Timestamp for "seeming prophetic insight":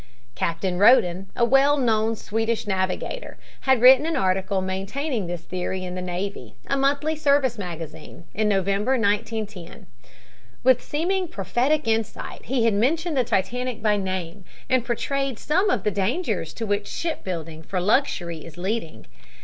10.81-12.45